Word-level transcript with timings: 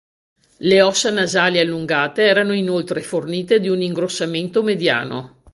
Le 0.57 0.81
ossa 0.81 1.11
nasali 1.11 1.59
allungate 1.59 2.23
erano 2.23 2.53
inoltre 2.53 3.01
fornite 3.01 3.59
di 3.59 3.69
un 3.69 3.81
ingrossamento 3.83 4.63
mediano. 4.63 5.43